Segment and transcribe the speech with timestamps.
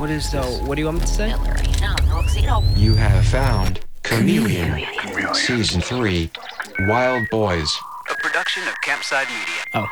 [0.00, 0.42] What is so?
[0.64, 1.28] What do you want me to say?
[2.74, 4.82] You have found Chameleon,
[5.34, 6.30] Season 3,
[6.88, 7.78] Wild Boys.
[8.10, 9.62] A production of Campside Media.
[9.74, 9.86] Oh.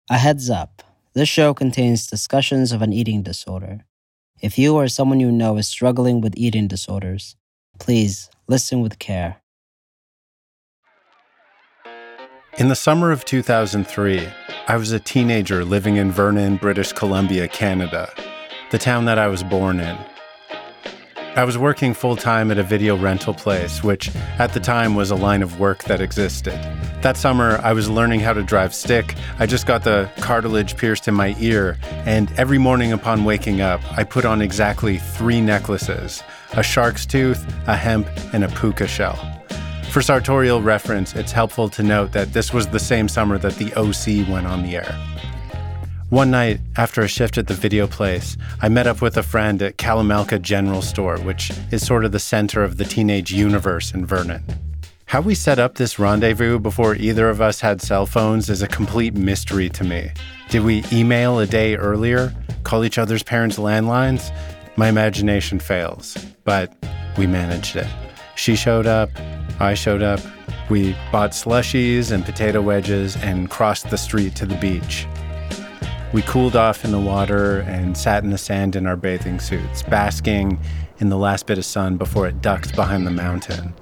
[0.10, 0.82] A heads up
[1.14, 3.86] this show contains discussions of an eating disorder.
[4.42, 7.36] If you or someone you know is struggling with eating disorders,
[7.78, 9.41] please listen with care.
[12.58, 14.28] In the summer of 2003,
[14.68, 18.12] I was a teenager living in Vernon, British Columbia, Canada,
[18.70, 19.96] the town that I was born in.
[21.34, 25.10] I was working full time at a video rental place, which at the time was
[25.10, 26.52] a line of work that existed.
[27.00, 29.14] That summer, I was learning how to drive stick.
[29.38, 33.80] I just got the cartilage pierced in my ear, and every morning upon waking up,
[33.96, 39.41] I put on exactly three necklaces a shark's tooth, a hemp, and a puka shell.
[39.92, 43.74] For sartorial reference, it's helpful to note that this was the same summer that the
[43.74, 44.98] OC went on the air.
[46.08, 49.60] One night, after a shift at the video place, I met up with a friend
[49.60, 54.06] at Kalamalka General Store, which is sort of the center of the teenage universe in
[54.06, 54.42] Vernon.
[55.04, 58.68] How we set up this rendezvous before either of us had cell phones is a
[58.68, 60.10] complete mystery to me.
[60.48, 62.32] Did we email a day earlier?
[62.64, 64.34] Call each other's parents' landlines?
[64.74, 66.72] My imagination fails, but
[67.18, 67.88] we managed it.
[68.42, 69.08] She showed up,
[69.60, 70.18] I showed up.
[70.68, 75.06] We bought slushies and potato wedges and crossed the street to the beach.
[76.12, 79.84] We cooled off in the water and sat in the sand in our bathing suits,
[79.84, 80.58] basking
[80.98, 83.74] in the last bit of sun before it ducked behind the mountain.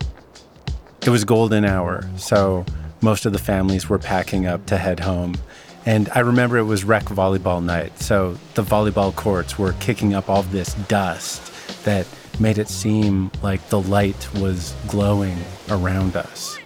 [1.07, 2.67] It was golden hour, so
[3.01, 5.37] most of the families were packing up to head home.
[5.87, 10.29] And I remember it was rec volleyball night, so the volleyball courts were kicking up
[10.29, 11.51] all this dust
[11.85, 12.07] that
[12.41, 15.39] made it seem like the light was glowing
[15.69, 16.59] around us.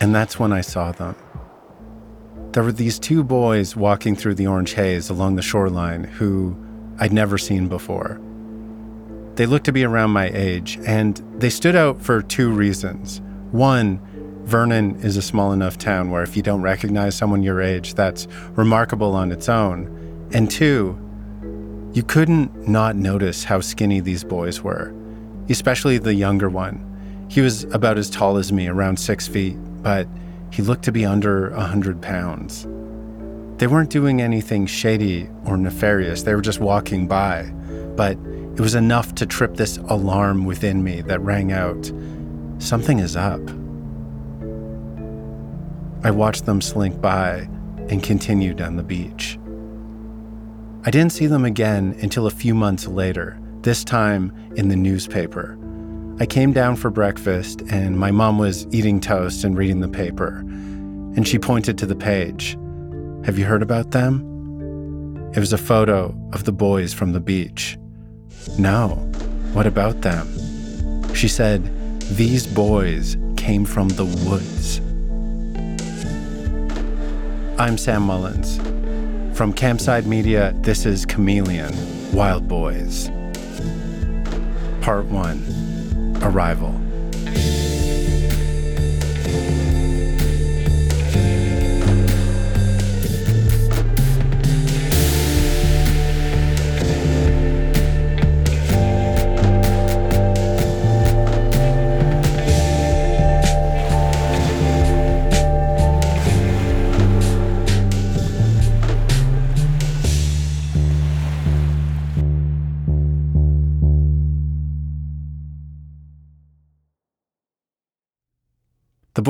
[0.00, 1.16] And that's when I saw them.
[2.52, 6.56] There were these two boys walking through the orange haze along the shoreline who
[7.00, 8.20] I'd never seen before.
[9.34, 13.20] They looked to be around my age, and they stood out for two reasons.
[13.50, 14.00] One,
[14.44, 18.28] Vernon is a small enough town where if you don't recognize someone your age, that's
[18.50, 20.28] remarkable on its own.
[20.32, 20.96] And two,
[21.94, 24.92] you couldn't not notice how skinny these boys were,
[25.48, 27.26] especially the younger one.
[27.30, 30.06] He was about as tall as me, around six feet, but
[30.50, 32.66] he looked to be under a hundred pounds.
[33.56, 37.44] They weren't doing anything shady or nefarious, they were just walking by,
[37.96, 38.18] but
[38.56, 41.90] it was enough to trip this alarm within me that rang out
[42.58, 43.42] Something is up.
[46.02, 47.48] I watched them slink by
[47.90, 49.38] and continue down the beach.
[50.86, 55.58] I didn't see them again until a few months later, this time in the newspaper.
[56.20, 60.40] I came down for breakfast, and my mom was eating toast and reading the paper.
[60.40, 62.58] And she pointed to the page.
[63.24, 65.32] Have you heard about them?
[65.34, 67.78] It was a photo of the boys from the beach.
[68.58, 68.88] No.
[69.54, 70.28] What about them?
[71.14, 71.64] She said,
[72.10, 74.80] These boys came from the woods.
[77.58, 78.58] I'm Sam Mullins.
[79.34, 81.74] From Campside Media, this is Chameleon
[82.12, 83.10] Wild Boys.
[84.80, 86.83] Part 1 Arrival.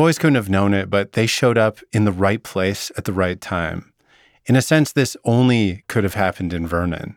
[0.04, 3.12] Boys couldn't have known it, but they showed up in the right place at the
[3.15, 3.91] right time.
[4.44, 7.16] In a sense, this only could have happened in Vernon.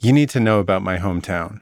[0.00, 1.60] You need to know about my hometown.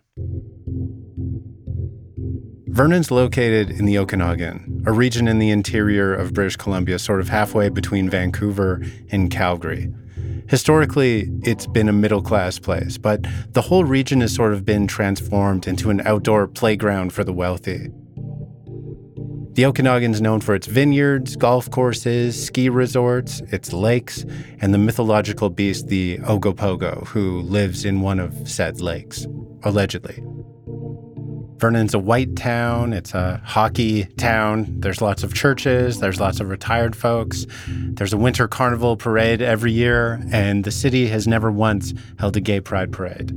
[2.69, 7.29] Vernon's located in the Okanagan, a region in the interior of British Columbia, sort of
[7.29, 8.81] halfway between Vancouver
[9.11, 9.93] and Calgary.
[10.49, 14.87] Historically, it's been a middle class place, but the whole region has sort of been
[14.87, 17.91] transformed into an outdoor playground for the wealthy.
[19.57, 24.27] The Okanagan's known for its vineyards, golf courses, ski resorts, its lakes,
[24.61, 29.27] and the mythological beast, the Ogopogo, who lives in one of said lakes,
[29.63, 30.23] allegedly.
[31.57, 32.93] Vernon's a white town.
[32.93, 34.67] It's a hockey town.
[34.79, 36.01] There's lots of churches.
[36.01, 37.47] There's lots of retired folks.
[37.67, 42.41] There's a winter carnival parade every year, and the city has never once held a
[42.41, 43.33] gay pride parade.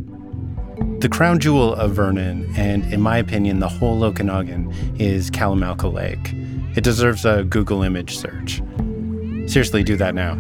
[1.00, 6.34] The crown jewel of Vernon, and in my opinion, the whole Okanagan, is Kalamalka Lake.
[6.76, 8.62] It deserves a Google image search.
[9.48, 10.38] Seriously, do that now.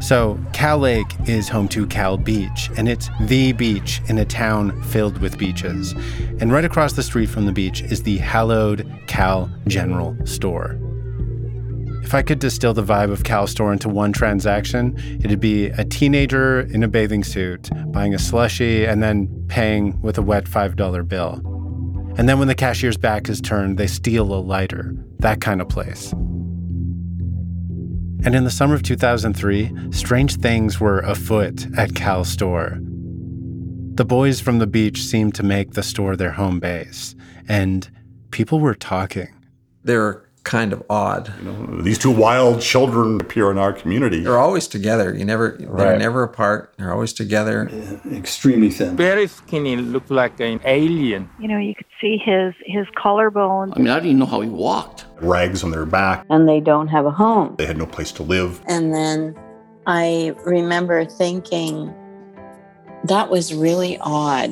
[0.00, 4.80] So, Kal Lake is home to Kal Beach, and it's the beach in a town
[4.84, 5.92] filled with beaches.
[6.38, 10.78] And right across the street from the beach is the hallowed Kal General Store.
[12.08, 15.84] If I could distill the vibe of Kal Store into one transaction, it'd be a
[15.84, 21.06] teenager in a bathing suit buying a slushy and then paying with a wet $5
[21.06, 21.42] bill.
[22.16, 24.94] And then when the cashier's back is turned, they steal a lighter.
[25.18, 26.10] That kind of place.
[28.24, 32.78] And in the summer of 2003, strange things were afoot at Kal Store.
[32.80, 37.14] The boys from the beach seemed to make the store their home base,
[37.50, 37.86] and
[38.30, 39.28] people were talking.
[39.84, 41.30] They're kind of odd.
[41.38, 44.20] You know, these two wild children appear in our community.
[44.24, 45.14] They're always together.
[45.14, 45.98] You never, they're Right.
[45.98, 46.72] never apart.
[46.78, 47.68] They're always together.
[48.10, 48.96] extremely thin.
[48.96, 51.28] very skinny, looked like an alien.
[51.38, 53.72] You know, you could see his his collarbone.
[53.74, 55.04] I mean, I didn't even know how he walked.
[55.20, 56.24] Rags on their back.
[56.30, 57.54] and they don't have a home.
[57.58, 58.50] They had no place to live.
[58.74, 59.34] And then
[59.86, 61.92] I remember thinking
[63.04, 64.50] that was really odd.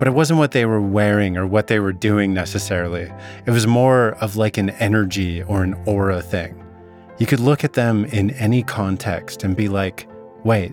[0.00, 3.12] But it wasn't what they were wearing or what they were doing necessarily.
[3.44, 6.64] It was more of like an energy or an aura thing.
[7.18, 10.08] You could look at them in any context and be like,
[10.42, 10.72] wait,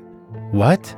[0.52, 0.96] what?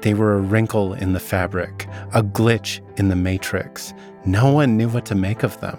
[0.00, 3.92] They were a wrinkle in the fabric, a glitch in the matrix.
[4.24, 5.78] No one knew what to make of them.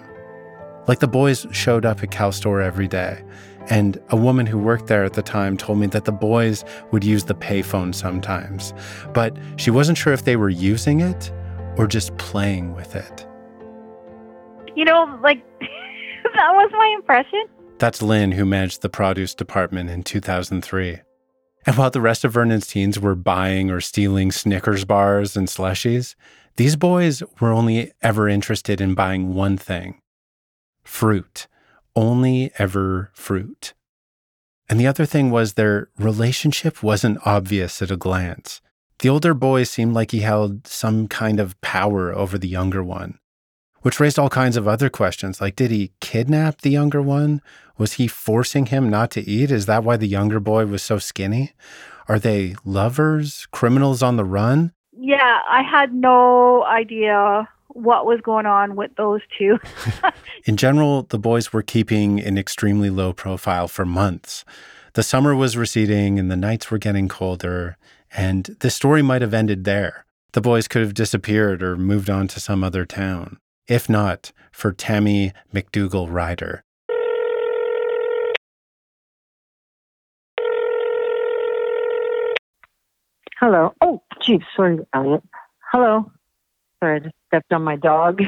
[0.86, 3.24] Like the boys showed up at Kal Store every day,
[3.70, 7.02] and a woman who worked there at the time told me that the boys would
[7.02, 8.72] use the payphone sometimes,
[9.12, 11.32] but she wasn't sure if they were using it
[11.76, 13.26] or just playing with it.
[14.76, 17.44] You know, like that was my impression.
[17.78, 21.00] That's Lynn, who managed the produce department in 2003.
[21.66, 26.14] And while the rest of Vernon's teens were buying or stealing Snickers bars and slushies,
[26.56, 30.00] these boys were only ever interested in buying one thing
[30.84, 31.46] fruit.
[31.96, 33.74] Only ever fruit.
[34.68, 38.60] And the other thing was their relationship wasn't obvious at a glance.
[39.00, 43.18] The older boy seemed like he held some kind of power over the younger one,
[43.80, 47.40] which raised all kinds of other questions like did he kidnap the younger one?
[47.78, 49.50] Was he forcing him not to eat?
[49.50, 51.52] Is that why the younger boy was so skinny?
[52.08, 54.72] Are they lovers, criminals on the run?
[54.92, 59.58] Yeah, I had no idea what was going on with those two.
[60.44, 64.44] In general, the boys were keeping an extremely low profile for months.
[64.92, 67.78] The summer was receding and the nights were getting colder,
[68.12, 70.04] and the story might have ended there.
[70.32, 74.72] The boys could have disappeared or moved on to some other town, if not for
[74.72, 76.62] Tami McDougal Ryder.
[83.40, 83.72] Hello.
[83.80, 85.22] Oh, geez, sorry, Elliot.
[85.72, 86.12] Hello.
[86.82, 88.20] Sorry, I just stepped on my dog.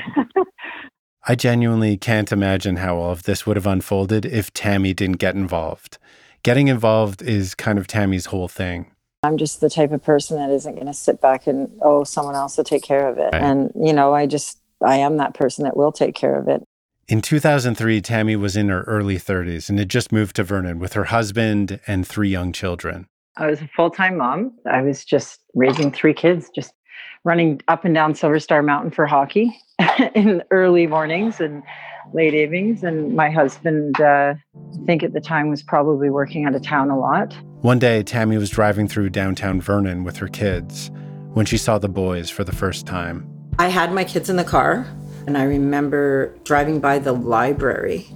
[1.29, 5.35] I genuinely can't imagine how all of this would have unfolded if Tami didn't get
[5.35, 5.99] involved.
[6.43, 8.92] Getting involved is kind of Tami's whole thing.
[9.25, 12.35] I'm just the type of person that isn't going to sit back and, oh, someone
[12.35, 13.31] else will take care of it.
[13.33, 13.43] Right.
[13.43, 16.65] And, you know, I just, I am that person that will take care of it.
[17.07, 20.95] In 2003, Tami was in her early 30s and had just moved to Vernon with
[20.95, 23.07] her husband and three young children.
[23.37, 24.53] I was a full time mom.
[24.71, 26.73] I was just raising three kids, just
[27.25, 29.57] running up and down Silver Star Mountain for hockey
[30.15, 31.63] in the early mornings and
[32.13, 32.83] late evenings.
[32.83, 36.91] And my husband, uh, I think at the time, was probably working out of town
[36.91, 37.35] a lot.
[37.61, 40.91] One day, Tami was driving through downtown Vernon with her kids
[41.33, 43.29] when she saw the boys for the first time.
[43.59, 44.87] I had my kids in the car,
[45.27, 48.07] and I remember driving by the library.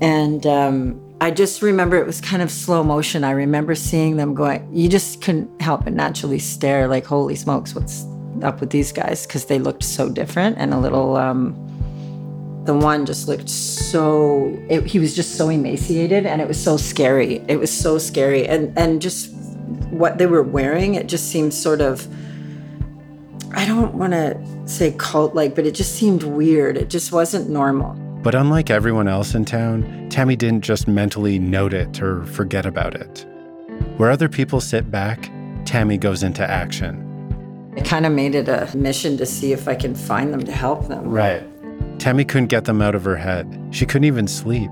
[0.00, 3.22] And um, I just remember it was kind of slow motion.
[3.22, 7.74] I remember seeing them going, you just couldn't help but naturally stare, like, holy smokes,
[7.74, 8.04] what's
[8.42, 9.26] up with these guys?
[9.26, 11.16] Because they looked so different and a little.
[11.16, 11.66] Um,
[12.64, 16.76] the one just looked so it, he was just so emaciated and it was so
[16.76, 19.32] scary it was so scary and and just
[19.88, 22.06] what they were wearing it just seemed sort of
[23.54, 27.48] i don't want to say cult like but it just seemed weird it just wasn't
[27.48, 32.66] normal But unlike everyone else in town, Tami didn't just mentally note it or forget
[32.66, 33.24] about it.
[33.96, 35.30] Where other people sit back,
[35.64, 37.09] Tami goes into action.
[37.76, 40.52] It kind of made it a mission to see if i can find them to
[40.52, 41.42] help them Right.
[41.98, 43.46] Tami couldn't get them out of her head.
[43.70, 44.70] She couldn't even sleep.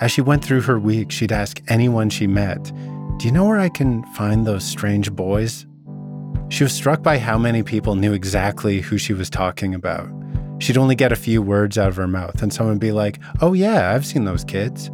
[0.00, 2.62] As she went through her week, she'd ask anyone she met,
[3.18, 5.66] Do you know where I can find those strange boys?
[6.50, 10.08] She was struck by how many people knew exactly who she was talking about.
[10.60, 13.18] She'd only get a few words out of her mouth, and someone would be like,
[13.40, 14.86] Oh, yeah, I've seen those kids.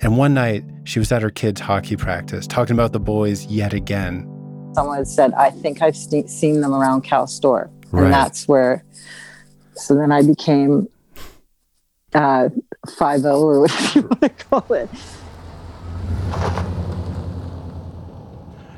[0.00, 3.72] And one night, she was at her kids' hockey practice talking about the boys yet
[3.72, 4.28] again.
[4.74, 7.70] Someone had said, I think I've se- seen them around Kal Store.
[7.90, 8.04] Right.
[8.04, 8.84] And that's where,
[9.74, 10.88] so then I became
[12.14, 12.48] uh,
[12.88, 14.90] 5 or whatever you want to call it.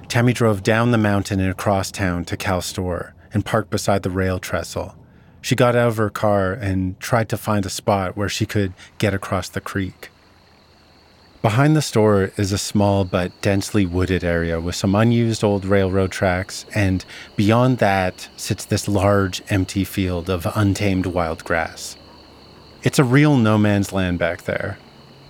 [0.09, 4.11] Tami drove down the mountain and across town to Kal Store and parked beside the
[4.11, 4.95] rail trestle.
[5.41, 8.73] She got out of her car and tried to find a spot where she could
[8.99, 10.11] get across the creek.
[11.45, 16.11] Behind the store is a small but densely wooded area with some unused old railroad
[16.11, 17.05] tracks, and
[17.37, 21.99] beyond that sits this large, empty field of untamed wild grass.
[22.83, 24.79] It's a real no man's land back there.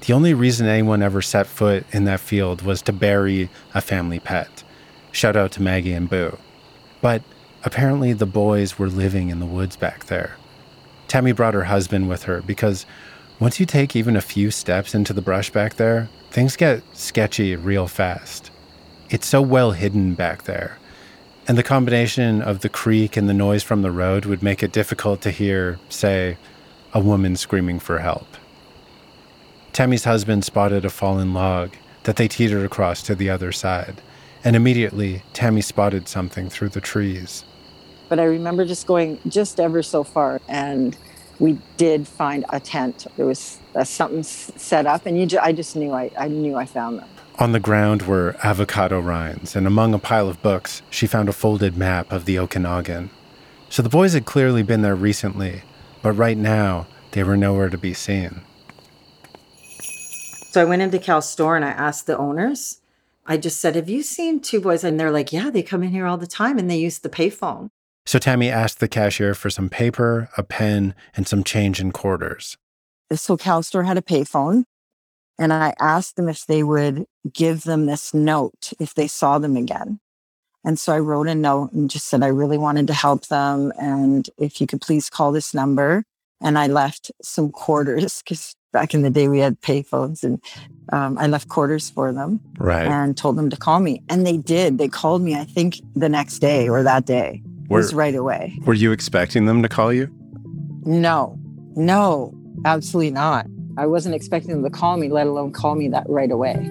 [0.07, 4.21] The only reason anyone ever set foot in that field was to bury a family
[4.21, 4.63] pet.
[5.11, 6.39] Shout out to Maggie and Boo.
[7.01, 7.23] But
[7.65, 10.37] apparently, the boys were living in the woods back there.
[11.09, 12.87] Tami brought her husband with her because
[13.41, 17.57] once you take even a few steps into the brush back there, things get sketchy
[17.57, 18.51] real fast.
[19.11, 20.79] It's so well hidden back there.
[21.47, 24.73] And the combination of the creek and the noise from the road would make it
[24.73, 26.39] difficult to hear, say,
[26.95, 28.27] a woman screaming for help.
[29.73, 31.73] Tami's husband spotted a fallen log
[32.05, 34.01] that they teetered across to the other side,
[34.45, 37.45] and immediately Tami spotted something through the trees.
[38.09, 40.97] But I remember just going just ever so far, and
[41.39, 43.07] we did find a tent.
[43.17, 46.57] There was uh, something set up, and you ju- I just knew I, I knew
[46.57, 47.09] I found them.
[47.39, 51.33] On the ground were avocado rinds, and among a pile of books, she found a
[51.33, 53.11] folded map of the Okanagan.
[53.69, 55.63] So the boys had clearly been there recently,
[56.01, 58.43] but right now they were nowhere to be seen.
[60.51, 62.81] So I went into Kal's store and I asked the owners.
[63.27, 64.85] I just said, Have you seen two boys?
[64.85, 67.09] And they're like, Yeah, they come in here all the time and they use the
[67.09, 67.71] payphone.
[68.07, 72.57] So Tami asked the cashier for some paper, a pen, and some change in quarters.
[73.13, 74.65] So Kal store had a payphone.
[75.39, 79.57] And I asked them if they would give them this note if they saw them
[79.57, 79.99] again.
[80.65, 83.73] And so I wrote a note and just said I really wanted to help them.
[83.79, 86.05] And if you could please call this number.
[86.41, 90.41] And I left some quarters because back in the day we had payphones and
[90.93, 92.41] um, I left quarters for them.
[92.59, 92.87] Right.
[92.87, 94.03] And told them to call me.
[94.09, 94.79] And they did.
[94.79, 97.43] They called me, I think, the next day or that day.
[97.65, 98.59] It was right away.
[98.67, 100.09] Were you expecting them to call you?
[100.85, 101.39] No,
[101.77, 103.47] no, absolutely not.
[103.77, 106.71] I wasn't expecting them to call me, let alone call me that right away.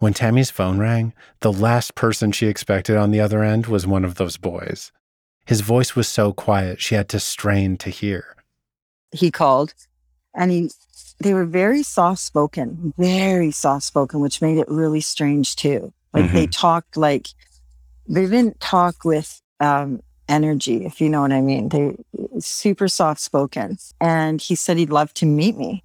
[0.00, 4.04] When Tami's phone rang, the last person she expected on the other end was one
[4.04, 4.92] of those boys.
[5.46, 8.34] His voice was so quiet she had to strain to hear.
[9.12, 9.74] He called
[10.34, 10.70] and he
[11.18, 15.92] they were very soft spoken, very soft spoken, which made it really strange too.
[16.14, 16.34] Like mm-hmm.
[16.34, 17.28] they talked like
[18.08, 21.68] they didn't talk with um, energy, if you know what I mean.
[21.68, 21.94] They
[22.40, 23.76] super soft spoken.
[24.00, 25.84] And he said he'd love to meet me.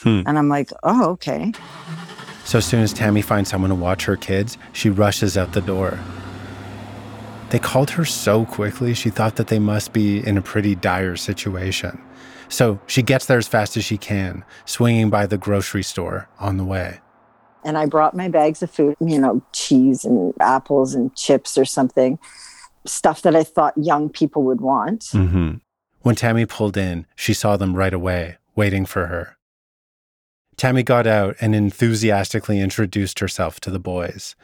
[0.00, 0.22] Hmm.
[0.26, 1.52] And I'm like, oh, okay.
[2.44, 5.60] So as soon as Tami finds someone to watch her kids, she rushes out the
[5.60, 5.98] door.
[7.50, 11.16] They called her so quickly, she thought that they must be in a pretty dire
[11.16, 12.00] situation.
[12.48, 16.56] So she gets there as fast as she can, swinging by the grocery store on
[16.56, 17.00] the way.
[17.64, 21.64] And I brought my bags of food, you know, cheese and apples and chips or
[21.64, 22.18] something,
[22.84, 25.02] stuff that I thought young people would want.
[25.12, 25.56] Mm-hmm.
[26.00, 29.36] When Tami pulled in, she saw them right away, waiting for her.
[30.56, 34.36] Tami got out and enthusiastically introduced herself to the boys.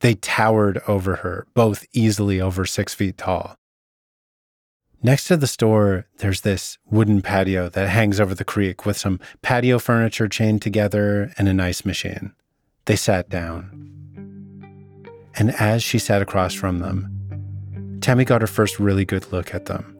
[0.00, 3.56] They towered over her, both easily over six feet tall.
[5.02, 9.20] Next to the store, there's this wooden patio that hangs over the creek with some
[9.42, 12.32] patio furniture chained together and an ice machine.
[12.86, 13.82] They sat down.
[15.34, 19.66] And as she sat across from them, Tami got her first really good look at
[19.66, 19.95] them.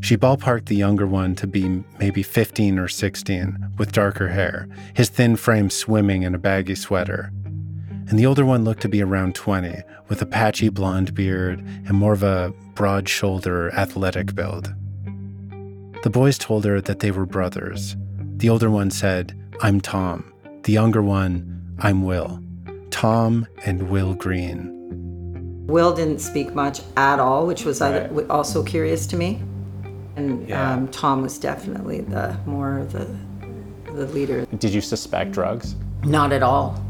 [0.00, 5.08] She ballparked the younger one to be maybe 15 or 16, with darker hair, his
[5.08, 7.32] thin frame swimming in a baggy sweater.
[8.08, 11.92] And the older one looked to be around 20, with a patchy blonde beard and
[11.92, 14.72] more of a broad shoulder, athletic build.
[16.02, 17.96] The boys told her that they were brothers.
[18.36, 20.32] The older one said, I'm Tom.
[20.62, 22.40] The younger one, I'm Will.
[22.90, 24.72] Tom and Will Green.
[25.66, 28.08] Will didn't speak much at all, which was right.
[28.30, 29.42] also curious to me.
[30.16, 30.72] And yeah.
[30.72, 33.06] um, Tom was definitely the more the
[33.92, 34.46] the leader.
[34.58, 35.74] Did you suspect drugs?
[36.04, 36.82] Not at all.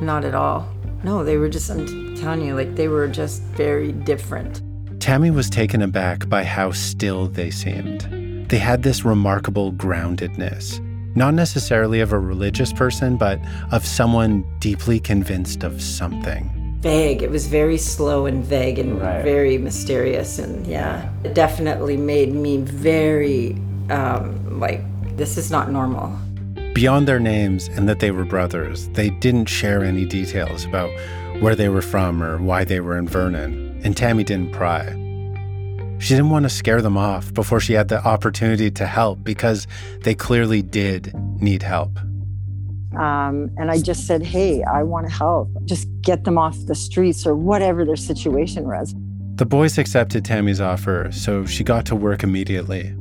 [0.00, 0.68] Not at all.
[1.04, 4.62] No, they were just, I'm telling you, like they were just very different.
[4.98, 8.00] Tami was taken aback by how still they seemed.
[8.48, 10.80] They had this remarkable groundedness,
[11.14, 13.38] not necessarily of a religious person, but
[13.70, 17.22] of someone deeply convinced of something vague.
[17.22, 19.22] It was very slow and vague and right.
[19.22, 20.38] very mysterious.
[20.38, 23.56] And yeah, it definitely made me very
[23.90, 24.82] um, like,
[25.16, 26.16] this is not normal.
[26.74, 30.90] Beyond their names and that they were brothers, they didn't share any details about
[31.40, 34.86] where they were from or why they were in Vernon, and Tami didn't pry.
[35.98, 39.66] She didn't want to scare them off before she had the opportunity to help because
[40.02, 41.98] they clearly did need help.
[42.96, 45.50] Um, and I just said, hey, I want to help.
[45.64, 48.94] Just get them off the streets or whatever their situation was.
[49.34, 52.94] The boys accepted Tami's offer, so she got to work immediately.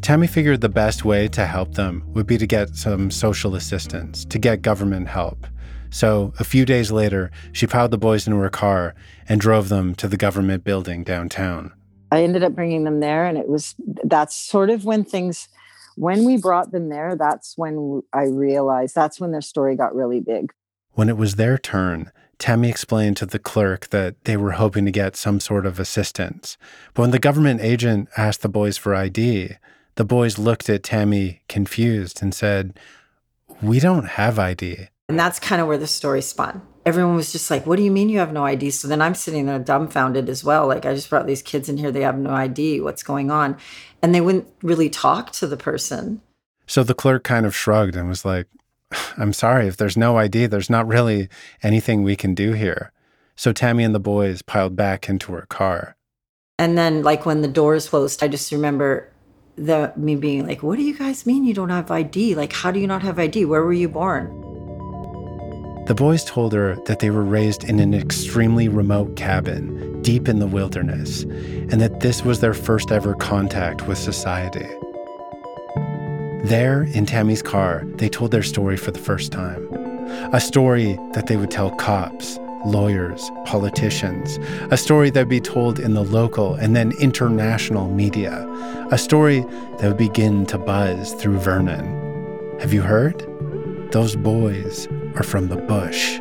[0.00, 4.24] Tami figured the best way to help them would be to get some social assistance,
[4.26, 5.46] to get government help.
[5.90, 8.94] So, a few days later, she piled the boys into her car
[9.28, 11.72] and drove them to the government building downtown.
[12.10, 13.74] I ended up bringing them there, and it was
[14.04, 15.48] that's sort of when things
[15.98, 20.20] when we brought them there, that's when I realized that's when their story got really
[20.20, 20.52] big.
[20.92, 24.92] When it was their turn, Tami explained to the clerk that they were hoping to
[24.92, 26.56] get some sort of assistance.
[26.94, 29.56] But when the government agent asked the boys for ID,
[29.96, 32.78] the boys looked at Tami confused and said,
[33.60, 34.88] We don't have ID.
[35.08, 36.62] And that's kind of where the story spun.
[36.86, 38.70] Everyone was just like, What do you mean you have no ID?
[38.70, 40.68] So then I'm sitting there dumbfounded as well.
[40.68, 42.80] Like, I just brought these kids in here, they have no ID.
[42.82, 43.56] What's going on?
[44.02, 46.20] And they wouldn't really talk to the person.
[46.66, 48.46] So the clerk kind of shrugged and was like,
[49.16, 51.28] I'm sorry, if there's no ID, there's not really
[51.62, 52.92] anything we can do here.
[53.36, 55.96] So Tami and the boys piled back into her car.
[56.58, 59.08] And then, like, when the doors closed, I just remember
[59.54, 62.34] the me being like, "What do you guys mean you don't have ID?
[62.34, 63.44] Like, how do you not have ID?
[63.44, 64.47] Where were you born?"
[65.88, 70.38] The boys told her that they were raised in an extremely remote cabin deep in
[70.38, 74.68] the wilderness, and that this was their first ever contact with society.
[76.44, 79.66] There, in Tami's car, they told their story for the first time.
[80.34, 84.38] A story that they would tell cops, lawyers, politicians,
[84.70, 88.46] a story that would be told in the local and then international media,
[88.90, 89.40] a story
[89.78, 92.58] that would begin to buzz through Vernon.
[92.60, 93.24] Have you heard?
[93.90, 96.18] Those boys are from the bush.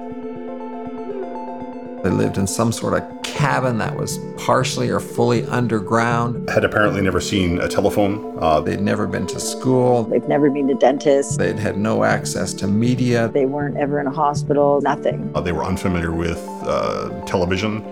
[2.03, 6.49] They lived in some sort of cabin that was partially or fully underground.
[6.49, 8.37] Had apparently never seen a telephone.
[8.39, 10.03] Uh, They'd never been to school.
[10.03, 11.37] They'd never been to dentists.
[11.37, 13.29] They'd had no access to media.
[13.33, 15.31] They weren't ever in a hospital, nothing.
[15.35, 17.83] Uh, they were unfamiliar with uh, television.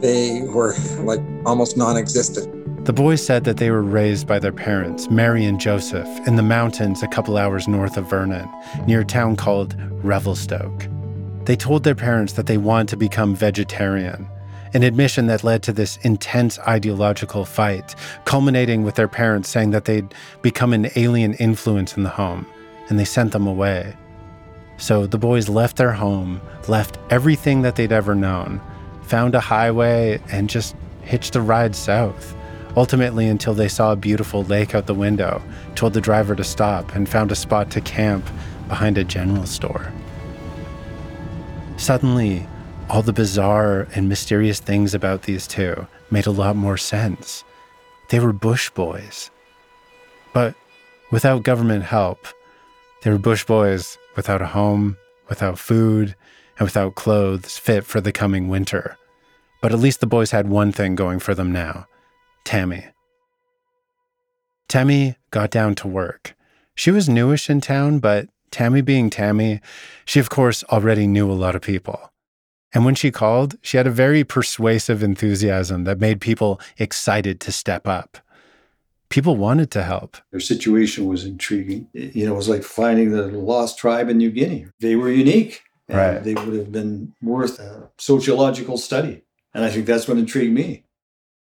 [0.00, 2.54] They were like almost non existent.
[2.84, 6.42] The boys said that they were raised by their parents, Mary and Joseph, in the
[6.42, 8.48] mountains a couple hours north of Vernon,
[8.86, 10.88] near a town called Revelstoke.
[11.44, 14.26] They told their parents that they wanted to become vegetarian,
[14.72, 19.84] an admission that led to this intense ideological fight, culminating with their parents saying that
[19.84, 22.46] they'd become an alien influence in the home,
[22.88, 23.94] and they sent them away.
[24.78, 28.58] So the boys left their home, left everything that they'd ever known,
[29.02, 32.34] found a highway, and just hitched a ride south
[32.76, 35.42] ultimately until they saw a beautiful lake out the window,
[35.74, 38.24] told the driver to stop, and found a spot to camp
[38.68, 39.92] behind a general store.
[41.76, 42.46] Suddenly,
[42.88, 47.44] all the bizarre and mysterious things about these two made a lot more sense.
[48.08, 49.30] They were bush boys.
[50.32, 50.54] But
[51.10, 52.26] without government help,
[53.02, 54.96] they were bush boys without a home,
[55.28, 56.14] without food,
[56.58, 58.96] and without clothes fit for the coming winter.
[59.62, 61.86] But at least the boys had one thing going for them now
[62.44, 62.92] Tami.
[64.68, 66.34] Tami got down to work.
[66.74, 69.60] She was newish in town, but Tami being Tami,
[70.04, 72.10] she of course already knew a lot of people.
[72.72, 77.52] And when she called, she had a very persuasive enthusiasm that made people excited to
[77.52, 78.18] step up.
[79.08, 80.18] People wanted to help.
[80.30, 81.88] Their situation was intriguing.
[81.92, 84.66] You know, it was like finding the lost tribe in New Guinea.
[84.78, 85.62] They were unique.
[85.88, 86.22] right.
[86.22, 89.24] They would have been worth a sociological study.
[89.52, 90.84] And I think that's what intrigued me.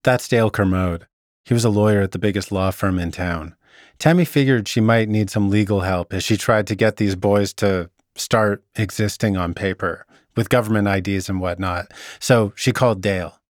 [0.03, 1.07] That's Dale Kermode.
[1.45, 3.55] He was a lawyer at the biggest law firm in town.
[3.99, 7.53] Tami figured she might need some legal help as she tried to get these boys
[7.55, 11.93] to start existing on paper with government IDs and whatnot.
[12.19, 13.41] So she called Dale.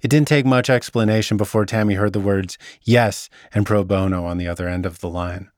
[0.00, 4.36] It didn't take much explanation before Tami heard the words yes and pro bono on
[4.36, 5.50] the other end of the line.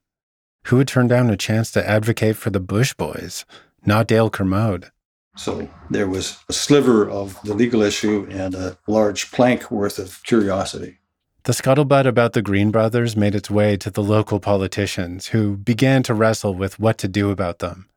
[0.67, 3.45] Who would turn down a chance to advocate for the Bush boys?
[3.87, 4.91] Not Dale Kermode.
[5.37, 10.23] So there was a sliver of the legal issue and a large plank worth of
[10.23, 10.99] curiosity.
[11.45, 16.03] The scuttlebutt about the Green brothers made its way to the local politicians, who began
[16.05, 17.89] to wrestle with what to do about them.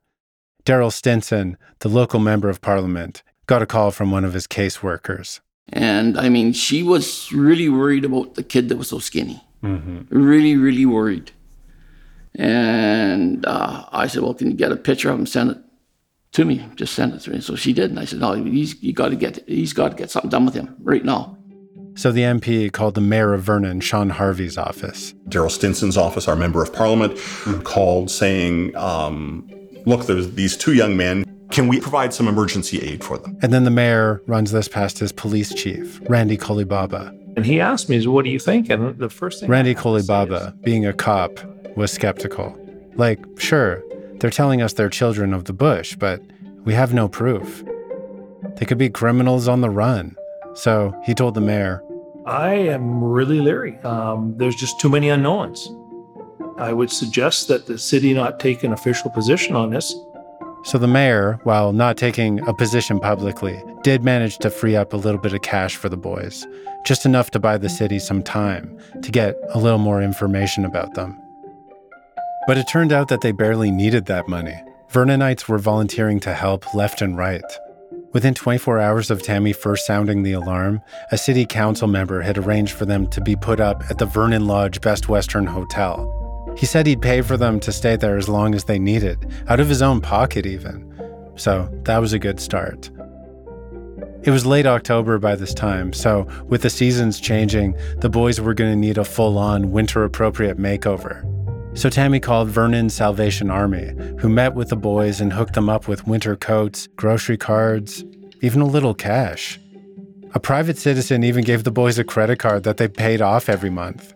[0.65, 5.39] Darrel Stinson, the local member of parliament, got a call from one of his caseworkers.
[5.69, 9.41] And I mean, she was really worried about the kid that was so skinny.
[9.63, 10.01] Mm-hmm.
[10.09, 11.31] Really, really worried.
[12.35, 15.57] And uh, I said, Well, can you get a picture of him, send it
[16.37, 16.65] to me?
[16.75, 17.41] Just send it to me.
[17.41, 17.89] So she did.
[17.89, 20.53] And I said, No, he's, you gotta get, he's got to get something done with
[20.53, 21.37] him right now.
[21.95, 25.13] So the MP called the mayor of Vernon, Sean Harvey's office.
[25.29, 27.61] Darrel Stinson's office, our member of parliament, mm-hmm.
[27.61, 29.49] called saying, um,
[29.87, 31.25] look, there's these two young men.
[31.49, 33.35] Can we provide some emergency aid for them?
[33.41, 37.09] And then the mayor runs this past his police chief, Randy Kolibaba.
[37.35, 38.69] And he asked me, what do you think?
[38.69, 41.39] And the first thing Randy Kolibaba, is, being a cop,
[41.75, 42.55] was skeptical.
[42.93, 43.83] Like, sure,
[44.19, 46.21] they're telling us they're children of the bush, but
[46.63, 47.63] we have no proof.
[48.55, 50.15] They could be criminals on the run.
[50.55, 51.83] So he told the mayor,
[52.25, 53.77] I am really leery.
[53.79, 55.71] Um, there's just too many unknowns.
[56.57, 59.95] I would suggest that the city not take an official position on this.
[60.63, 64.97] So the mayor, while not taking a position publicly, did manage to free up a
[64.97, 66.45] little bit of cash for the boys,
[66.83, 70.95] just enough to buy the city some time to get a little more information about
[70.95, 71.21] them.
[72.47, 74.55] But it turned out that they barely needed that money.
[74.89, 77.43] Vernonites were volunteering to help left and right.
[78.13, 80.81] Within 24 hours of Tami first sounding the alarm,
[81.11, 84.47] a city council member had arranged for them to be put up at the Vernon
[84.47, 86.53] Lodge Best Western Hotel.
[86.57, 89.59] He said he'd pay for them to stay there as long as they needed, out
[89.59, 90.83] of his own pocket, even.
[91.35, 92.89] So that was a good start.
[94.23, 98.53] It was late October by this time, so with the seasons changing, the boys were
[98.53, 101.23] going to need a full on winter appropriate makeover.
[101.77, 105.87] So Tami called Vernon Salvation Army, who met with the boys and hooked them up
[105.87, 108.03] with winter coats, grocery cards,
[108.41, 109.59] even a little cash.
[110.33, 113.69] A private citizen even gave the boys a credit card that they paid off every
[113.69, 114.11] month.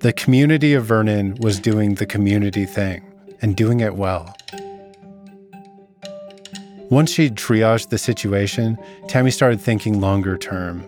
[0.00, 3.04] The community of Vernon was doing the community thing
[3.40, 4.34] and doing it well.
[6.90, 10.82] Once she'd triaged the situation, Tami started thinking longer term.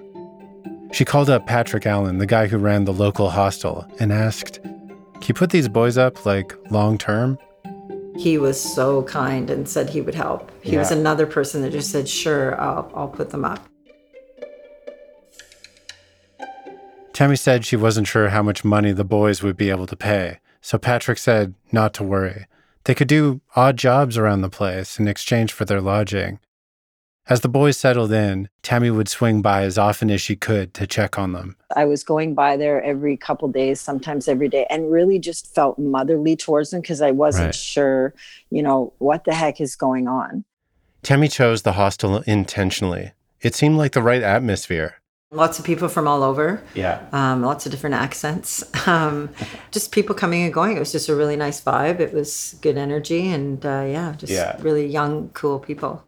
[0.93, 4.59] She called up Patrick Allen, the guy who ran the local hostel, and asked,
[5.15, 7.39] can you put these boys up like long term?
[8.17, 10.51] He was so kind and said he would help.
[10.63, 10.79] He yeah.
[10.79, 13.67] was another person that just said, "Sure, I'll I'll put them up."
[17.13, 20.39] Tami said she wasn't sure how much money the boys would be able to pay,
[20.61, 22.47] so Patrick said not to worry.
[22.85, 26.39] They could do odd jobs around the place in exchange for their lodging.
[27.27, 30.87] As the boys settled in, Tami would swing by as often as she could to
[30.87, 31.57] check on them.
[31.75, 35.79] I was going by there every couple days, sometimes every day, and really just felt
[35.79, 37.55] motherly towards them because I wasn't right.
[37.55, 38.13] sure,
[38.51, 40.45] you know, what the heck is going on.
[41.03, 43.13] Tami chose the hostel intentionally.
[43.41, 44.97] It seemed like the right atmosphere.
[45.31, 46.63] Lots of people from all over.
[46.75, 47.07] Yeah.
[47.13, 48.63] Um, lots of different accents.
[48.87, 49.31] Um,
[49.71, 50.77] just people coming and going.
[50.77, 52.01] It was just a really nice vibe.
[52.01, 54.59] It was good energy and uh, yeah, just yeah.
[54.61, 56.07] really young, cool people.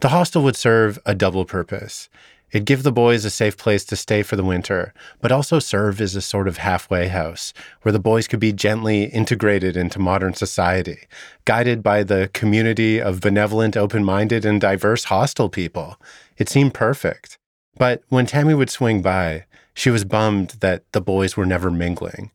[0.00, 2.08] The hostel would serve a double purpose.
[2.52, 6.00] It'd give the boys a safe place to stay for the winter, but also serve
[6.00, 10.34] as a sort of halfway house where the boys could be gently integrated into modern
[10.34, 11.06] society,
[11.44, 16.00] guided by the community of benevolent, open minded, and diverse hostel people.
[16.36, 17.38] It seemed perfect.
[17.78, 22.30] But when Tami would swing by, she was bummed that the boys were never mingling.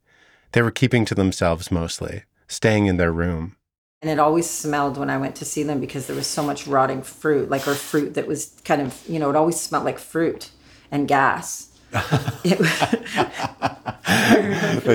[0.52, 3.56] They were keeping to themselves mostly, staying in their room.
[4.02, 6.66] And it always smelled when I went to see them because there was so much
[6.66, 10.00] rotting fruit, like or fruit that was kind of, you know, it always smelled like
[10.00, 10.50] fruit
[10.90, 11.68] and gas.
[12.44, 12.58] they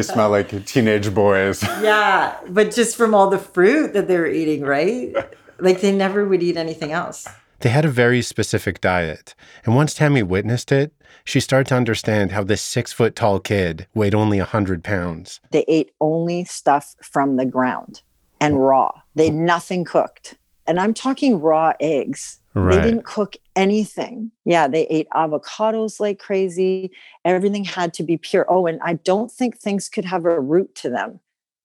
[0.03, 1.63] smell like teenage boys.
[1.83, 5.15] Yeah, but just from all the fruit that they were eating, right?
[5.61, 7.29] Like they never would eat anything else.
[7.61, 9.37] They had a very specific diet.
[9.65, 10.93] And once Tami witnessed it,
[11.25, 15.41] she started to understand how this six foot tall kid weighed only a 100 pounds.
[15.53, 18.03] They ate only stuff from the ground
[18.41, 18.59] and oh.
[18.59, 18.93] raw.
[19.15, 20.37] They nothing cooked.
[20.67, 22.41] And I'm talking raw eggs.
[22.55, 22.77] Right.
[22.77, 24.31] They didn't cook anything.
[24.45, 26.91] Yeah, they ate avocados like crazy.
[27.25, 28.47] Everything had to be pure.
[28.49, 31.21] Oh, and I don't think things could have a root to them.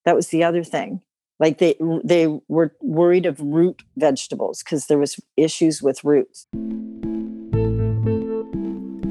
[0.05, 1.01] That was the other thing.
[1.39, 6.45] Like they they were worried of root vegetables because there was issues with roots.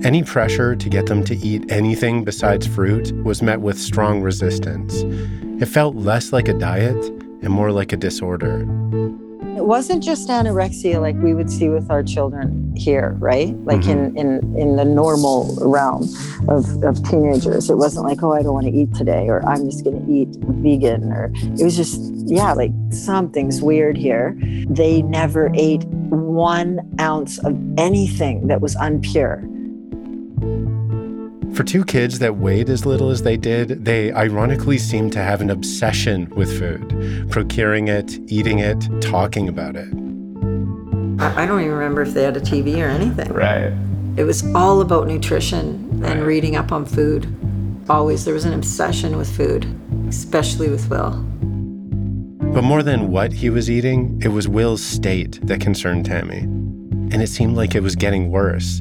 [0.05, 5.03] Any pressure to get them to eat anything besides fruit was met with strong resistance.
[5.61, 8.66] It felt less like a diet and more like a disorder.
[9.57, 13.55] It wasn't just anorexia like we would see with our children here, right?
[13.64, 14.16] Like in, mm-hmm.
[14.16, 16.09] in, in the normal realm
[16.48, 17.68] of, of teenagers.
[17.68, 20.12] It wasn't like, oh, I don't want to eat today, or I'm just going to
[20.12, 20.29] eat
[20.62, 24.35] vegan, or it was just, yeah, like something's weird here.
[24.68, 29.46] They never ate one ounce of anything that was unpure.
[31.61, 35.42] For two kids that weighed as little as they did, they ironically seemed to have
[35.42, 39.88] an obsession with food, procuring it, eating it, talking about it.
[41.23, 43.31] I, I don't even remember if they had a TV or anything.
[43.31, 43.75] Right.
[44.16, 47.27] It was all about nutrition and reading up on food.
[47.90, 49.66] Always, there was an obsession with food,
[50.09, 51.11] especially with Will.
[52.55, 56.44] But more than what he was eating, it was Will's state that concerned Tami.
[57.12, 58.81] And it seemed like it was getting worse.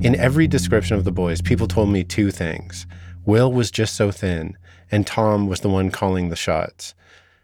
[0.00, 2.86] In every description of the boys, people told me two things.
[3.26, 4.56] Will was just so thin,
[4.92, 6.94] and Tom was the one calling the shots.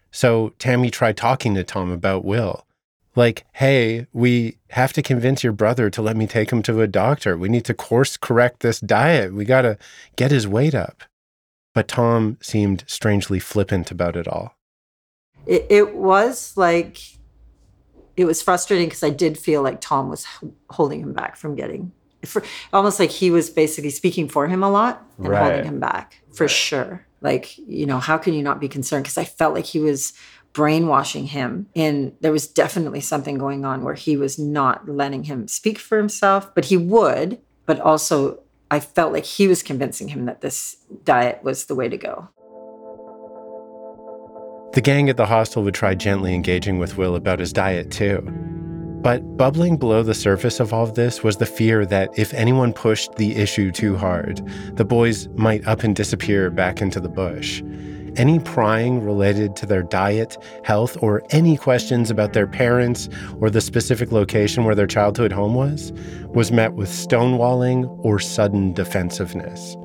[0.09, 2.65] So Tami tried talking to Tom about Will.
[3.13, 6.87] Like, hey, we have to convince your brother to let me take him to a
[6.87, 7.37] doctor.
[7.37, 9.33] We need to course correct this diet.
[9.33, 9.77] We got to
[10.15, 11.03] get his weight up.
[11.73, 14.55] But Tom seemed strangely flippant about it all.
[15.45, 16.99] It, it was like,
[18.15, 20.25] it was frustrating because I did feel like Tom was
[20.69, 21.91] holding him back from getting,
[22.25, 25.41] for, almost like he was basically speaking for him a lot and Right.
[25.41, 27.05] holding him back for sure.
[27.21, 29.03] Like, you know, how can you not be concerned?
[29.03, 30.13] Because I felt like he was
[30.53, 31.67] brainwashing him.
[31.75, 35.97] And there was definitely something going on where he was not letting him speak for
[35.97, 37.39] himself, but he would.
[37.65, 38.39] But also,
[38.71, 42.29] I felt like he was convincing him that this diet was the way to go.
[44.73, 48.27] The gang at the hostel would try gently engaging with Will about his diet, too.
[49.05, 52.73] But bubbling below the surface of all of this was the fear that if anyone
[52.73, 54.41] pushed the issue too hard,
[54.77, 57.61] the boys might up and disappear back into the bush.
[58.15, 63.07] Any prying related to their diet, health, or any questions about their parents
[63.39, 65.93] or the specific location where their childhood home was,
[66.33, 69.77] was met with stonewalling or sudden defensiveness.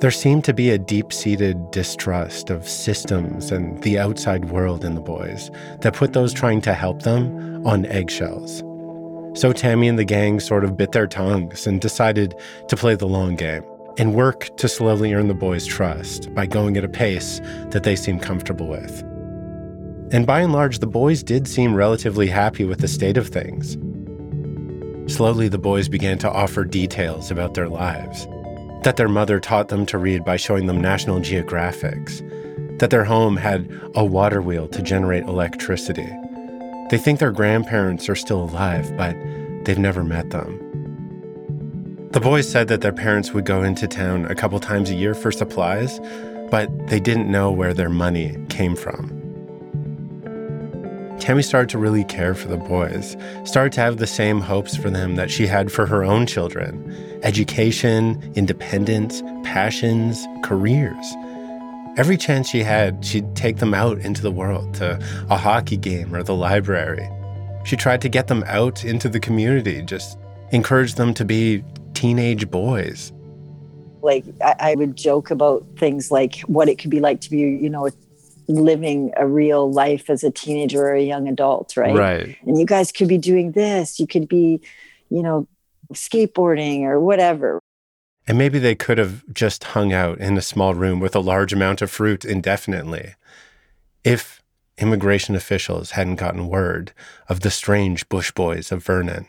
[0.00, 4.94] There seemed to be a deep seated distrust of systems and the outside world in
[4.94, 8.58] the boys that put those trying to help them on eggshells.
[9.40, 12.34] So Tami and the gang sort of bit their tongues and decided
[12.68, 13.64] to play the long game
[13.96, 17.96] and work to slowly earn the boys' trust by going at a pace that they
[17.96, 19.00] seemed comfortable with.
[20.12, 23.78] And by and large, the boys did seem relatively happy with the state of things.
[25.10, 28.28] Slowly, the boys began to offer details about their lives
[28.86, 32.20] that their mother taught them to read by showing them National Geographics,
[32.78, 36.08] that their home had a water wheel to generate electricity.
[36.90, 39.16] They think their grandparents are still alive, but
[39.64, 40.60] they've never met them.
[42.12, 45.14] The boys said that their parents would go into town a couple times a year
[45.14, 45.98] for supplies,
[46.52, 49.15] but they didn't know where their money came from.
[51.18, 54.90] Tami started to really care for the boys, started to have the same hopes for
[54.90, 61.14] them that she had for her own children education, independence, passions, careers.
[61.96, 66.14] Every chance she had, she'd take them out into the world to a hockey game
[66.14, 67.08] or the library.
[67.64, 70.18] She tried to get them out into the community, just
[70.52, 73.12] encourage them to be teenage boys.
[74.02, 77.38] like I, I would joke about things like what it could be like to be
[77.38, 77.90] you know
[78.48, 82.36] living a real life as a teenager or a young adult right Right.
[82.46, 84.60] and you guys could be doing this you could be
[85.10, 85.46] you know
[85.94, 87.60] skateboarding or whatever
[88.26, 91.52] And maybe they could have just hung out in a small room with a large
[91.52, 93.14] amount of fruit indefinitely
[94.04, 94.42] if
[94.78, 96.92] immigration officials hadn't gotten word
[97.28, 99.26] of the strange bush boys of Vernon.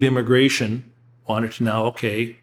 [0.00, 0.92] The immigration
[1.26, 2.36] wanted to know, okay,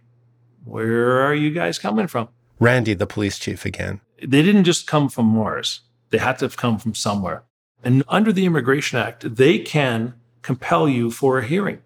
[0.63, 2.29] where are you guys coming from?
[2.59, 4.01] Randy, the police chief, again.
[4.25, 5.81] They didn't just come from Mars.
[6.11, 7.43] They had to have come from somewhere.
[7.83, 11.81] And under the Immigration Act, they can compel you for a hearing.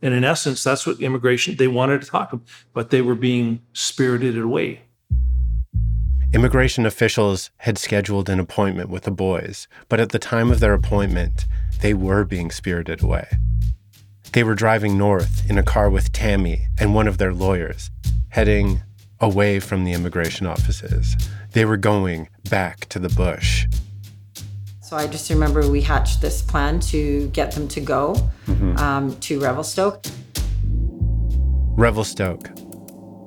[0.00, 3.60] And in essence, that's what immigration, they wanted to talk about, but they were being
[3.72, 4.82] spirited away.
[6.32, 10.74] Immigration officials had scheduled an appointment with the boys, but at the time of their
[10.74, 11.46] appointment,
[11.80, 13.26] they were being spirited away.
[14.32, 17.90] They were driving north in a car with Tami and one of their lawyers,
[18.28, 18.82] heading
[19.20, 21.16] away from the immigration offices.
[21.58, 23.66] They were going back to the bush.
[24.80, 28.14] so i just remember we hatched this plan to get them to go
[28.46, 28.78] Mhm.
[28.78, 30.04] um, to revelstoke
[31.76, 32.48] Revelstoke,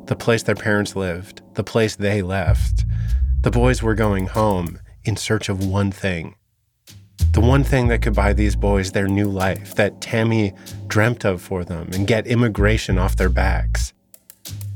[0.05, 2.85] the place their parents lived, the place they left.
[3.41, 6.35] The boys were going home in search of one thing
[7.33, 10.53] The one thing that could buy these boys their new life that Tami
[10.87, 13.91] dreamt of for them and get immigration off their backs.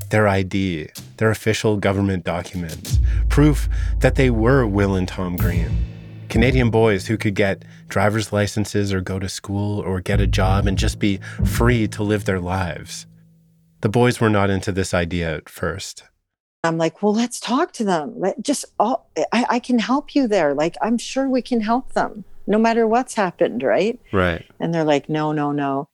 [0.09, 3.67] Their ID, their official government documents, proof
[3.99, 5.69] that they were Will and Tom Green.
[6.29, 10.67] Canadian boys who could get driver's licenses or go to school or get a job
[10.67, 13.05] and just be free to live their lives.
[13.81, 16.03] The boys were not into this idea at first.
[16.63, 18.13] I'm like, well, let's talk to them.
[18.17, 20.53] Let just all I, I can help you there.
[20.53, 23.99] Like, I'm sure we can help them no matter what's happened, right?
[24.11, 24.45] Right.
[24.59, 25.87] And they're like, no, no, no.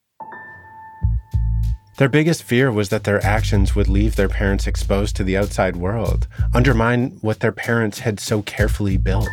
[2.02, 5.76] Their biggest fear was that their actions would leave their parents exposed to the outside
[5.76, 9.30] world, undermine what their parents had so carefully built.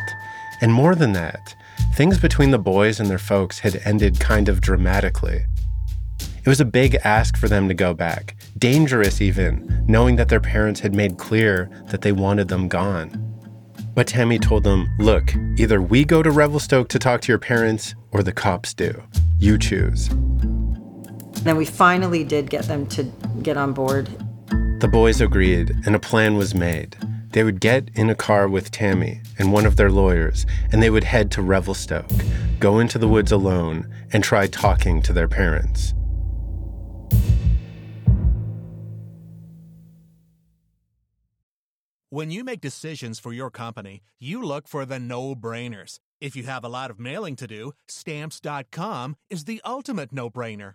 [0.60, 1.56] And more than that,
[1.94, 5.46] things between the boys and their folks had ended kind of dramatically.
[6.20, 10.38] It was a big ask for them to go back, dangerous even, knowing that their
[10.38, 13.12] parents had made clear that they wanted them gone.
[13.94, 17.94] But Tami told them, look, either we go to Revelstoke to talk to your parents
[18.10, 19.02] or the cops do.
[19.38, 20.10] You choose.
[21.48, 23.04] And then we finally did get them to
[23.42, 24.10] get on board.
[24.80, 26.94] The boys agreed, and a plan was made.
[27.30, 30.90] They would get in a car with Tami and one of their lawyers, and they
[30.90, 32.10] would head to Revelstoke,
[32.60, 35.94] go into the woods alone, and try talking to their parents.
[42.10, 45.98] When you make decisions for your company, you look for the no brainers.
[46.20, 50.74] If you have a lot of mailing to do, stamps.com is the ultimate no brainer.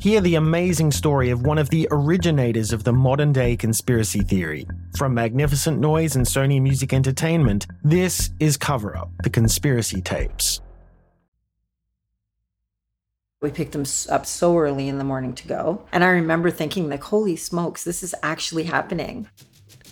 [0.00, 4.66] Hear the amazing story of one of the originators of the modern day conspiracy theory.
[4.98, 10.60] From Magnificent Noise and Sony Music Entertainment, this is Cover Up The Conspiracy Tapes.
[13.40, 15.86] We picked them up so early in the morning to go.
[15.92, 19.28] And I remember thinking, like, holy smokes, this is actually happening.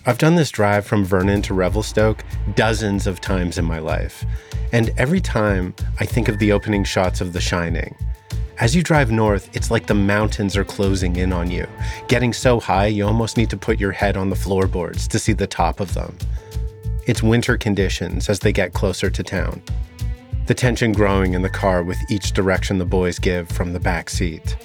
[0.05, 4.25] I've done this drive from Vernon to Revelstoke dozens of times in my life.
[4.73, 7.95] And every time I think of the opening shots of The Shining.
[8.63, 11.67] As you drive north, it's like the mountains are closing in on you,
[12.07, 15.33] getting so high you almost need to put your head on the floorboards to see
[15.33, 16.17] the top of them.
[17.05, 19.61] It's winter conditions as they get closer to town.
[20.45, 24.09] The tension growing in the car with each direction the boys give from the back
[24.09, 24.55] seat.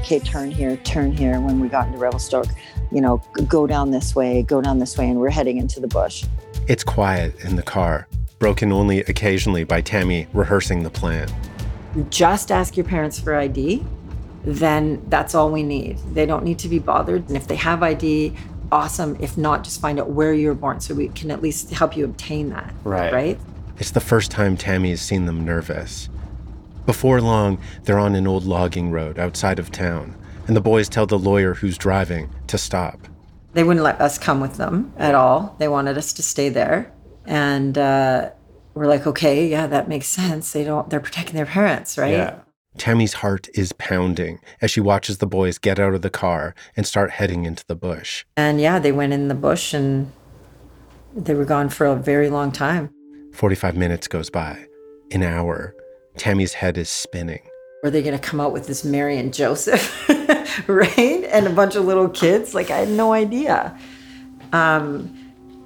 [0.00, 1.38] Okay, turn here, turn here.
[1.38, 2.48] When we got into Revelstoke,
[2.90, 5.86] you know, go down this way, go down this way, and we're heading into the
[5.86, 6.24] bush.
[6.66, 8.08] It's quiet in the car,
[8.40, 11.28] broken only occasionally by Tami rehearsing the plan.
[12.10, 13.84] Just ask your parents for ID,
[14.44, 15.98] then that's all we need.
[16.12, 17.28] They don't need to be bothered.
[17.28, 18.34] And if they have ID,
[18.70, 19.16] awesome.
[19.20, 21.96] If not, just find out where you were born so we can at least help
[21.96, 22.74] you obtain that.
[22.84, 23.12] Right.
[23.12, 23.40] Right?
[23.78, 26.08] It's the first time Tami has seen them nervous.
[26.86, 31.06] Before long, they're on an old logging road outside of town, and the boys tell
[31.06, 33.08] the lawyer who's driving to stop.
[33.54, 35.56] They wouldn't let us come with them at all.
[35.58, 36.92] They wanted us to stay there.
[37.24, 38.30] And uh,
[38.76, 40.52] we're like, okay, yeah, that makes sense.
[40.52, 42.12] They don't, they're protecting their parents, right?
[42.12, 42.40] Yeah.
[42.76, 46.86] Tami's heart is pounding as she watches the boys get out of the car and
[46.86, 48.26] start heading into the bush.
[48.36, 50.12] And yeah, they went in the bush and
[51.14, 52.90] they were gone for a very long time.
[53.32, 54.66] 45 minutes goes by,
[55.10, 55.74] an hour.
[56.18, 57.48] Tami's head is spinning.
[57.82, 60.06] Were they going to come out with this Mary and Joseph,
[60.68, 61.24] right?
[61.30, 62.54] And a bunch of little kids?
[62.54, 63.78] Like, I had no idea.
[64.52, 65.15] Um,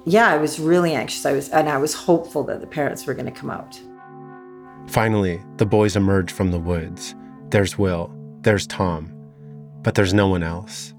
[0.05, 1.25] yeah, I was really anxious.
[1.25, 3.79] I was, and I was hopeful that the parents were going to come out.
[4.87, 7.15] Finally, the boys emerge from the woods.
[7.49, 8.11] There's Will,
[8.41, 9.11] there's Tom,
[9.83, 10.93] but there's no one else.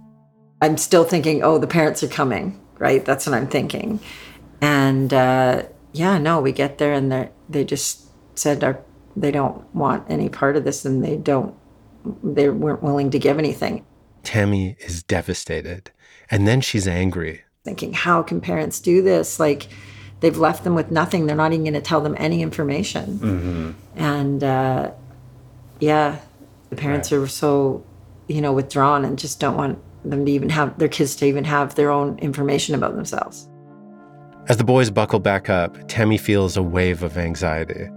[0.60, 3.04] I'm still thinking, oh, the parents are coming, right?
[3.04, 3.98] That's what I'm thinking.
[4.60, 8.80] And uh, yeah, no, we get there and they they just said our,
[9.16, 11.54] they don't want any part of this and they don't,
[12.22, 13.84] they weren't willing to give anything.
[14.22, 15.90] Tami is devastated.
[16.30, 17.42] And then she's angry.
[17.64, 19.38] Thinking, how can parents do this?
[19.38, 19.68] Like,
[20.20, 21.26] they've left them with nothing.
[21.26, 23.18] They're not even going to tell them any information.
[23.18, 23.70] Mm-hmm.
[23.96, 24.90] And uh,
[25.78, 26.18] yeah,
[26.70, 27.18] the parents right.
[27.18, 27.84] are so,
[28.28, 31.44] you know, withdrawn and just don't want them to even have their kids to even
[31.44, 33.48] have their own information about themselves.
[34.48, 37.88] As the boys buckle back up, Tami feels a wave of anxiety.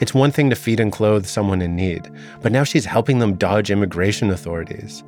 [0.00, 2.10] It's one thing to feed and clothe someone in need,
[2.42, 5.04] but now she's helping them dodge immigration authorities.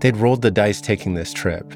[0.00, 1.74] They'd rolled the dice taking this trip.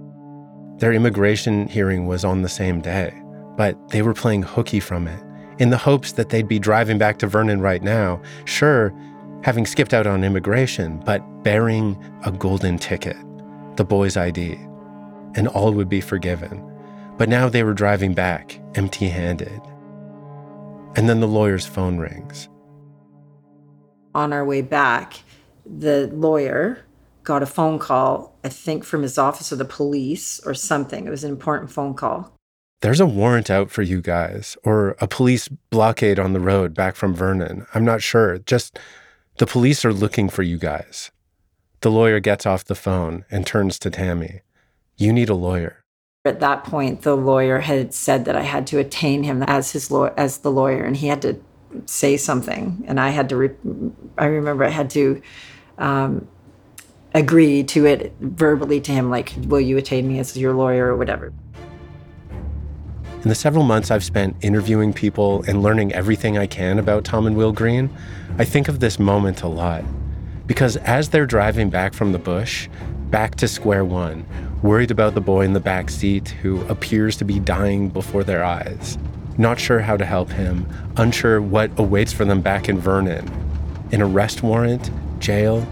[0.79, 3.13] Their immigration hearing was on the same day,
[3.57, 5.23] but they were playing hooky from it
[5.59, 8.95] in the hopes that they'd be driving back to Vernon right now, sure,
[9.43, 13.17] having skipped out on immigration, but bearing a golden ticket,
[13.77, 14.53] the boy's ID,
[15.35, 16.65] and all would be forgiven.
[17.17, 19.61] But now they were driving back empty handed.
[20.95, 22.49] And then the lawyer's phone rings.
[24.15, 25.21] On our way back,
[25.67, 26.85] the lawyer
[27.29, 31.07] got a phone call, I think from his office or the police or something.
[31.07, 32.33] It was an important phone call.
[32.81, 36.97] There's a warrant out for you guys, or a police blockade on the road back
[36.97, 37.67] from Vernon.
[37.75, 38.39] I'm not sure.
[38.39, 38.79] Just
[39.37, 41.11] the police are looking for you guys.
[41.83, 44.41] The lawyer gets off the phone and turns to Tami.
[44.97, 45.85] You need a lawyer.
[46.25, 49.91] At that point, the lawyer had said that I had to attain him as his
[49.91, 51.37] law- as the lawyer, and he had to
[51.85, 53.37] say something, and I had to.
[53.37, 55.21] Re- I remember I had to
[55.77, 56.27] um,
[57.15, 60.97] agree to it verbally to him, like, "Will you attain me as your lawyer or
[60.97, 61.33] whatever?"
[63.23, 67.27] In the several months I've spent interviewing people and learning everything I can about Tom
[67.27, 67.91] and Will Green,
[68.39, 69.85] I think of this moment a lot.
[70.47, 72.69] Because as they're driving back from the bush,
[73.11, 74.25] back to square one,
[74.63, 78.45] worried about the boy in the back seat who appears to be dying before their
[78.45, 78.97] eyes,
[79.37, 83.29] not sure how to help him, unsure what awaits for them back in Vernon
[83.93, 85.67] an arrest warrant, jail.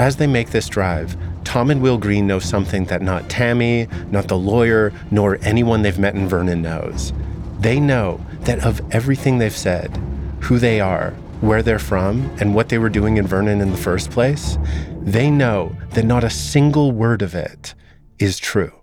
[0.00, 4.28] As they make this drive, Tom and Will Green know something that not Tami, not
[4.28, 7.12] the lawyer, nor anyone they've met in Vernon knows.
[7.58, 9.94] They know that of everything they've said,
[10.40, 11.10] who they are,
[11.42, 14.56] where they're from, and what they were doing in Vernon in the first place,
[15.02, 17.74] they know that not a single word of it
[18.18, 18.79] is true.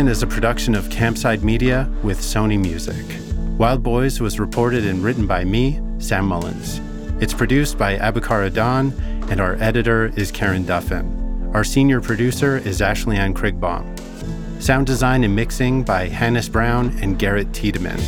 [0.00, 3.04] Is a production of Campside Media with Sony Music.
[3.58, 6.80] Wild Boys was reported and written by me, Sam Mullins.
[7.22, 8.92] It's produced by Abakar Adan,
[9.30, 11.54] and our editor is Karen Duffin.
[11.54, 13.84] Our senior producer is Ashley Ann Krigbaum.
[14.60, 18.00] Sound design and mixing by Hannes Brown and Garrett Tiedemann.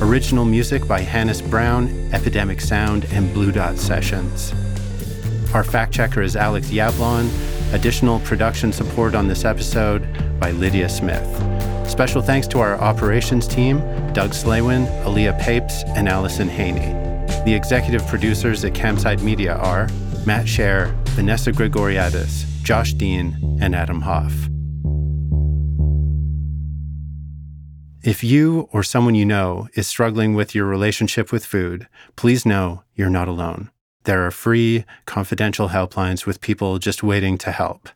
[0.00, 4.54] Original music by Hannes Brown, Epidemic Sound, and Blue Dot Sessions.
[5.52, 7.28] Our fact checker is Alex Yablon.
[7.74, 10.06] Additional production support on this episode
[10.38, 11.26] by Lydia Smith.
[11.88, 13.78] Special thanks to our operations team,
[14.12, 16.92] Doug Slaywin, Aaliyah Papes, and Allison Haney.
[17.44, 19.88] The executive producers at Campside Media are
[20.26, 24.32] Matt Shaer, Vanessa Grigoriadis, Josh Dean, and Adam Hoff.
[28.02, 32.82] If you or someone you know is struggling with your relationship with food, please know
[32.94, 33.70] you're not alone.
[34.04, 37.88] There are free, confidential helplines with people just waiting to help.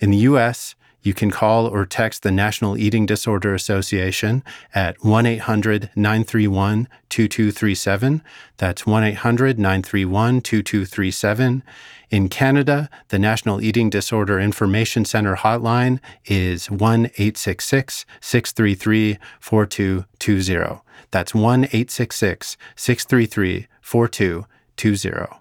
[0.00, 4.42] In the US, you can call or text the National Eating Disorder Association
[4.74, 8.22] at 1 800 931 2237.
[8.56, 11.62] That's 1 800 931 2237.
[12.10, 20.82] In Canada, the National Eating Disorder Information Center hotline is 1 866 633 4220.
[21.10, 25.40] That's 1 866 633 4220.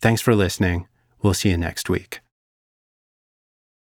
[0.00, 0.86] Thanks for listening.
[1.22, 2.23] We'll see you next week.